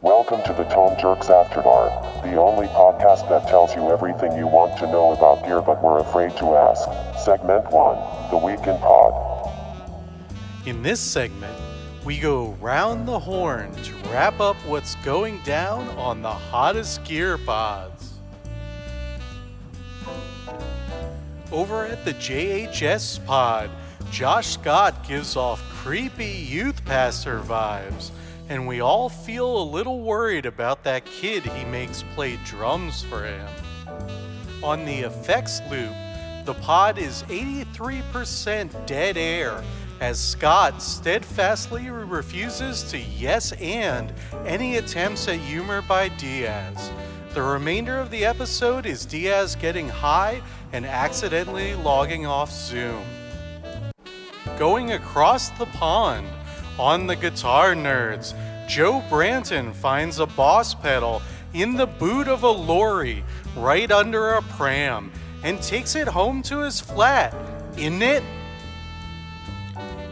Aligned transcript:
Welcome 0.00 0.42
to 0.42 0.52
the 0.54 0.64
Tone 0.64 0.98
Jerks 0.98 1.30
After 1.30 1.62
Dark, 1.62 2.24
the 2.24 2.34
only 2.34 2.66
podcast 2.66 3.28
that 3.28 3.46
tells 3.46 3.76
you 3.76 3.90
everything 3.90 4.36
you 4.36 4.48
want 4.48 4.76
to 4.78 4.86
know 4.86 5.12
about 5.12 5.44
gear 5.44 5.62
but 5.62 5.80
were 5.80 5.98
afraid 5.98 6.36
to 6.38 6.56
ask. 6.56 6.88
Segment 7.24 7.70
1 7.70 8.30
The 8.32 8.38
Week 8.38 8.66
in 8.66 8.76
Pod. 8.78 9.52
In 10.66 10.82
this 10.82 10.98
segment, 10.98 11.56
we 12.04 12.18
go 12.18 12.56
round 12.60 13.06
the 13.06 13.20
horn 13.20 13.72
to 13.82 13.94
wrap 14.10 14.40
up 14.40 14.56
what's 14.66 14.96
going 14.96 15.40
down 15.44 15.88
on 15.90 16.22
the 16.22 16.32
hottest 16.32 17.04
gear 17.04 17.38
pods. 17.38 17.95
Over 21.52 21.86
at 21.86 22.04
the 22.04 22.14
JHS 22.14 23.24
pod, 23.24 23.70
Josh 24.10 24.48
Scott 24.48 25.06
gives 25.06 25.36
off 25.36 25.62
creepy 25.70 26.26
youth 26.26 26.84
pastor 26.84 27.38
vibes, 27.38 28.10
and 28.48 28.66
we 28.66 28.80
all 28.80 29.08
feel 29.08 29.62
a 29.62 29.70
little 29.70 30.00
worried 30.00 30.44
about 30.44 30.82
that 30.84 31.04
kid 31.04 31.44
he 31.44 31.64
makes 31.64 32.02
play 32.14 32.36
drums 32.44 33.04
for 33.04 33.24
him. 33.24 33.48
On 34.64 34.84
the 34.84 35.00
effects 35.00 35.60
loop, 35.70 35.94
the 36.46 36.54
pod 36.62 36.98
is 36.98 37.22
83% 37.24 38.86
dead 38.86 39.16
air 39.16 39.62
as 40.00 40.18
Scott 40.18 40.82
steadfastly 40.82 41.88
refuses 41.90 42.82
to 42.90 42.98
yes 42.98 43.52
and 43.52 44.12
any 44.44 44.76
attempts 44.76 45.28
at 45.28 45.38
humor 45.38 45.80
by 45.82 46.08
Diaz. 46.08 46.90
The 47.36 47.42
remainder 47.42 47.98
of 47.98 48.10
the 48.10 48.24
episode 48.24 48.86
is 48.86 49.04
Diaz 49.04 49.56
getting 49.56 49.90
high 49.90 50.40
and 50.72 50.86
accidentally 50.86 51.74
logging 51.74 52.24
off 52.24 52.50
Zoom. 52.50 53.04
Going 54.58 54.92
across 54.92 55.50
the 55.50 55.66
pond, 55.66 56.26
on 56.78 57.06
the 57.06 57.14
Guitar 57.14 57.74
Nerds, 57.74 58.32
Joe 58.66 59.02
Branton 59.10 59.74
finds 59.74 60.18
a 60.18 60.24
boss 60.24 60.74
pedal 60.74 61.20
in 61.52 61.76
the 61.76 61.84
boot 61.84 62.26
of 62.26 62.42
a 62.42 62.50
lorry 62.50 63.22
right 63.54 63.92
under 63.92 64.30
a 64.30 64.42
pram 64.42 65.12
and 65.44 65.60
takes 65.60 65.94
it 65.94 66.08
home 66.08 66.40
to 66.44 66.60
his 66.60 66.80
flat. 66.80 67.34
Isn't 67.76 68.00
it? 68.00 68.22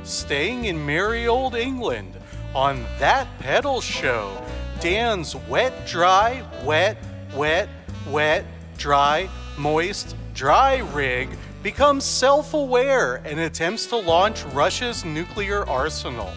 Staying 0.02 0.66
in 0.66 0.84
merry 0.84 1.27
old 1.27 1.54
England 1.54 2.18
on 2.54 2.84
that 2.98 3.27
pedal 3.38 3.80
show, 3.80 4.38
Dan's 4.78 5.34
wet, 5.34 5.86
dry, 5.86 6.44
wet, 6.62 6.98
wet, 7.34 7.68
wet, 8.08 8.44
dry, 8.77 9.28
moist, 9.56 10.16
dry 10.34 10.78
rig 10.92 11.28
becomes 11.62 12.04
self 12.04 12.54
aware 12.54 13.16
and 13.24 13.40
attempts 13.40 13.86
to 13.86 13.96
launch 13.96 14.44
Russia's 14.46 15.04
nuclear 15.04 15.68
arsenal. 15.68 16.32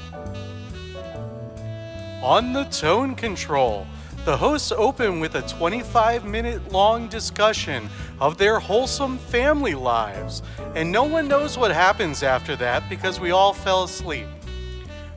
On 2.23 2.53
the 2.53 2.63
tone 2.65 3.13
control, 3.15 3.85
the 4.25 4.35
hosts 4.35 4.71
open 4.71 5.19
with 5.19 5.35
a 5.35 5.41
25 5.43 6.25
minute 6.25 6.71
long 6.71 7.07
discussion 7.07 7.89
of 8.19 8.37
their 8.37 8.59
wholesome 8.59 9.17
family 9.17 9.75
lives, 9.75 10.41
and 10.75 10.91
no 10.91 11.03
one 11.03 11.27
knows 11.27 11.57
what 11.57 11.71
happens 11.71 12.23
after 12.23 12.55
that 12.57 12.89
because 12.89 13.19
we 13.19 13.31
all 13.31 13.53
fell 13.53 13.83
asleep. 13.83 14.27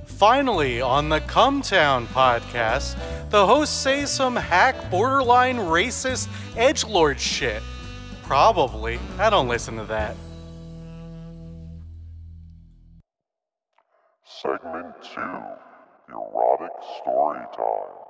Finally, 0.05 0.81
on 0.81 1.09
the 1.09 1.21
Cumtown 1.23 2.07
podcast, 2.09 2.95
the 3.31 3.47
hosts 3.47 3.75
say 3.75 4.05
some 4.05 4.37
hack, 4.37 4.91
borderline 4.91 5.57
racist 5.57 6.29
edge 6.57 6.85
lord 6.85 7.19
shit. 7.19 7.63
Probably. 8.23 8.99
I 9.19 9.31
don't 9.31 9.49
listen 9.49 9.77
to 9.77 9.85
that. 9.85 10.17
Segment 14.25 14.95
2 15.15 15.21
Erotic 16.11 16.77
Story 17.03 17.41
Time. 17.57 18.01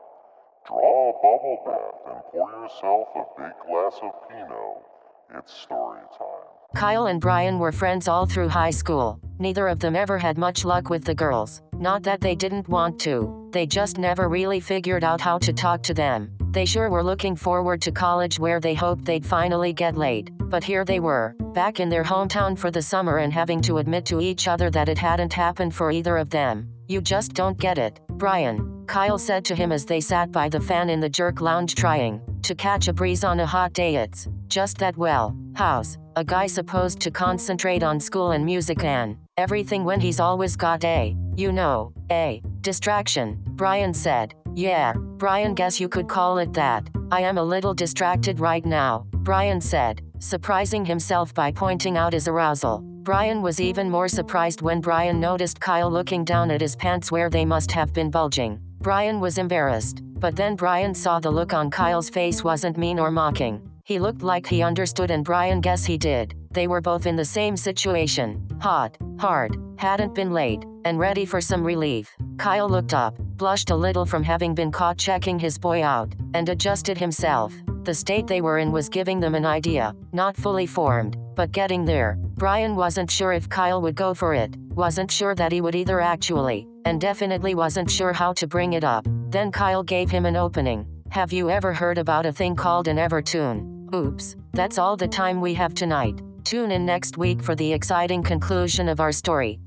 Draw 0.66 1.08
a 1.08 1.12
bubble 1.22 1.58
bath 1.66 2.14
and 2.14 2.22
pour 2.30 2.50
yourself 2.50 3.08
a 3.16 3.40
big 3.40 3.52
glass 3.66 3.98
of 4.02 4.12
Pinot. 4.28 5.38
It's 5.38 5.52
story 5.52 6.00
time. 6.18 6.76
Kyle 6.76 7.06
and 7.06 7.20
Brian 7.20 7.58
were 7.58 7.72
friends 7.72 8.08
all 8.08 8.26
through 8.26 8.48
high 8.48 8.70
school. 8.70 9.18
Neither 9.38 9.68
of 9.68 9.80
them 9.80 9.96
ever 9.96 10.18
had 10.18 10.38
much 10.38 10.64
luck 10.64 10.90
with 10.90 11.04
the 11.04 11.14
girls. 11.14 11.62
Not 11.80 12.02
that 12.02 12.20
they 12.20 12.34
didn't 12.34 12.68
want 12.68 13.00
to, 13.00 13.48
they 13.52 13.66
just 13.66 13.96
never 13.96 14.28
really 14.28 14.60
figured 14.60 15.02
out 15.02 15.18
how 15.18 15.38
to 15.38 15.50
talk 15.50 15.82
to 15.84 15.94
them. 15.94 16.30
They 16.50 16.66
sure 16.66 16.90
were 16.90 17.02
looking 17.02 17.34
forward 17.34 17.80
to 17.80 17.90
college 17.90 18.38
where 18.38 18.60
they 18.60 18.74
hoped 18.74 19.06
they'd 19.06 19.24
finally 19.24 19.72
get 19.72 19.96
laid. 19.96 20.30
But 20.50 20.62
here 20.62 20.84
they 20.84 21.00
were, 21.00 21.34
back 21.54 21.80
in 21.80 21.88
their 21.88 22.04
hometown 22.04 22.58
for 22.58 22.70
the 22.70 22.82
summer 22.82 23.18
and 23.18 23.32
having 23.32 23.62
to 23.62 23.78
admit 23.78 24.04
to 24.06 24.20
each 24.20 24.46
other 24.46 24.68
that 24.68 24.90
it 24.90 24.98
hadn't 24.98 25.32
happened 25.32 25.74
for 25.74 25.90
either 25.90 26.18
of 26.18 26.28
them. 26.28 26.68
You 26.86 27.00
just 27.00 27.32
don't 27.32 27.56
get 27.56 27.78
it, 27.78 27.98
Brian, 28.10 28.84
Kyle 28.86 29.16
said 29.18 29.46
to 29.46 29.54
him 29.54 29.72
as 29.72 29.86
they 29.86 30.02
sat 30.02 30.30
by 30.30 30.50
the 30.50 30.60
fan 30.60 30.90
in 30.90 31.00
the 31.00 31.08
jerk 31.08 31.40
lounge 31.40 31.76
trying 31.76 32.20
to 32.42 32.54
catch 32.54 32.88
a 32.88 32.92
breeze 32.92 33.24
on 33.24 33.40
a 33.40 33.46
hot 33.46 33.72
day. 33.72 33.96
It's 33.96 34.28
just 34.48 34.76
that 34.78 34.98
well, 34.98 35.34
how's 35.54 35.96
a 36.16 36.24
guy 36.24 36.46
supposed 36.46 37.00
to 37.00 37.10
concentrate 37.10 37.82
on 37.82 38.00
school 38.00 38.32
and 38.32 38.44
music 38.44 38.84
and 38.84 39.16
everything 39.40 39.84
when 39.84 40.00
he's 40.00 40.20
always 40.20 40.54
got 40.54 40.84
a, 40.84 41.16
you 41.34 41.50
know, 41.50 41.92
a 42.12 42.42
distraction? 42.60 43.42
Brian 43.60 43.94
said. 43.94 44.34
Yeah, 44.54 44.92
Brian, 45.16 45.54
guess 45.54 45.80
you 45.80 45.88
could 45.88 46.08
call 46.08 46.38
it 46.38 46.52
that. 46.52 46.88
I 47.10 47.22
am 47.22 47.38
a 47.38 47.42
little 47.42 47.72
distracted 47.72 48.38
right 48.38 48.64
now, 48.64 49.06
Brian 49.28 49.60
said, 49.60 50.02
surprising 50.18 50.84
himself 50.84 51.32
by 51.32 51.50
pointing 51.52 51.96
out 51.96 52.12
his 52.12 52.28
arousal. 52.28 52.82
Brian 53.02 53.40
was 53.40 53.60
even 53.60 53.88
more 53.88 54.08
surprised 54.08 54.60
when 54.60 54.80
Brian 54.80 55.18
noticed 55.18 55.58
Kyle 55.58 55.90
looking 55.90 56.24
down 56.24 56.50
at 56.50 56.60
his 56.60 56.76
pants 56.76 57.10
where 57.10 57.30
they 57.30 57.44
must 57.44 57.72
have 57.72 57.92
been 57.94 58.10
bulging. 58.10 58.60
Brian 58.80 59.20
was 59.20 59.38
embarrassed, 59.38 60.02
but 60.20 60.36
then 60.36 60.54
Brian 60.54 60.94
saw 60.94 61.18
the 61.18 61.30
look 61.30 61.54
on 61.54 61.70
Kyle's 61.70 62.10
face 62.10 62.44
wasn't 62.44 62.76
mean 62.76 62.98
or 62.98 63.10
mocking. 63.10 63.62
He 63.84 63.98
looked 63.98 64.22
like 64.22 64.46
he 64.46 64.62
understood, 64.62 65.10
and 65.10 65.24
Brian 65.24 65.60
guess 65.60 65.84
he 65.84 65.96
did. 65.96 66.34
They 66.52 66.66
were 66.66 66.80
both 66.80 67.06
in 67.06 67.14
the 67.14 67.24
same 67.24 67.56
situation 67.56 68.46
hot, 68.60 68.96
hard, 69.18 69.56
hadn't 69.76 70.14
been 70.14 70.32
laid, 70.32 70.66
and 70.84 70.98
ready 70.98 71.24
for 71.24 71.40
some 71.40 71.64
relief. 71.64 72.14
Kyle 72.38 72.68
looked 72.68 72.92
up, 72.92 73.16
blushed 73.36 73.70
a 73.70 73.76
little 73.76 74.04
from 74.04 74.22
having 74.22 74.54
been 74.54 74.72
caught 74.72 74.98
checking 74.98 75.38
his 75.38 75.58
boy 75.58 75.82
out, 75.82 76.12
and 76.34 76.48
adjusted 76.48 76.98
himself. 76.98 77.54
The 77.84 77.94
state 77.94 78.26
they 78.26 78.40
were 78.40 78.58
in 78.58 78.72
was 78.72 78.88
giving 78.88 79.20
them 79.20 79.34
an 79.34 79.46
idea, 79.46 79.94
not 80.12 80.36
fully 80.36 80.66
formed, 80.66 81.16
but 81.34 81.52
getting 81.52 81.84
there. 81.84 82.18
Brian 82.34 82.76
wasn't 82.76 83.10
sure 83.10 83.32
if 83.32 83.48
Kyle 83.48 83.80
would 83.80 83.94
go 83.94 84.12
for 84.12 84.34
it, 84.34 84.54
wasn't 84.74 85.10
sure 85.10 85.34
that 85.34 85.52
he 85.52 85.60
would 85.60 85.74
either 85.74 86.00
actually, 86.00 86.66
and 86.84 87.00
definitely 87.00 87.54
wasn't 87.54 87.90
sure 87.90 88.12
how 88.12 88.32
to 88.34 88.46
bring 88.46 88.74
it 88.74 88.84
up. 88.84 89.06
Then 89.30 89.50
Kyle 89.52 89.82
gave 89.82 90.10
him 90.10 90.26
an 90.26 90.36
opening. 90.36 90.86
Have 91.10 91.32
you 91.32 91.48
ever 91.48 91.72
heard 91.72 91.98
about 91.98 92.26
a 92.26 92.32
thing 92.32 92.56
called 92.56 92.88
an 92.88 92.98
Evertune? 92.98 93.92
Oops, 93.94 94.36
that's 94.52 94.78
all 94.78 94.96
the 94.96 95.08
time 95.08 95.40
we 95.40 95.54
have 95.54 95.74
tonight. 95.74 96.20
Tune 96.44 96.70
in 96.70 96.86
next 96.86 97.18
week 97.18 97.42
for 97.42 97.54
the 97.54 97.72
exciting 97.72 98.22
conclusion 98.22 98.88
of 98.88 99.00
our 99.00 99.12
story. 99.12 99.58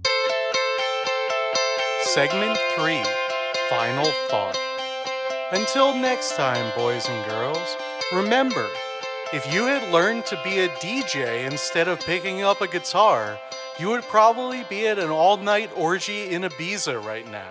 Segment 2.02 2.58
3 2.76 3.02
Final 3.70 4.12
Thought. 4.30 4.58
Until 5.52 5.96
next 5.96 6.36
time, 6.36 6.72
boys 6.76 7.08
and 7.08 7.30
girls, 7.30 7.76
remember 8.14 8.68
if 9.34 9.52
you 9.54 9.66
had 9.66 9.92
learned 9.92 10.26
to 10.28 10.40
be 10.44 10.60
a 10.60 10.70
DJ 10.70 11.50
instead 11.50 11.88
of 11.88 12.00
picking 12.00 12.44
up 12.44 12.62
a 12.62 12.68
guitar, 12.68 13.40
you 13.80 13.90
would 13.90 14.04
probably 14.04 14.64
be 14.70 14.88
at 14.88 15.00
an 15.00 15.10
all 15.10 15.38
night 15.38 15.72
orgy 15.76 16.30
in 16.30 16.44
Ibiza 16.44 17.04
right 17.04 17.30
now. 17.32 17.50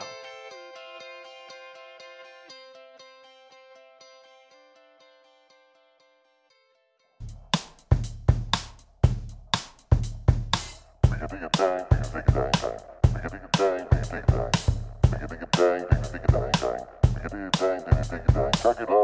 Check 18.62 18.80
it 18.80 18.90
out. 18.90 19.01